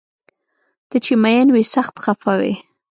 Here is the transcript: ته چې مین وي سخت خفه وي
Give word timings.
ته 0.89 0.97
چې 1.05 1.13
مین 1.23 1.47
وي 1.51 1.63
سخت 1.75 1.95
خفه 2.03 2.33
وي 2.39 2.53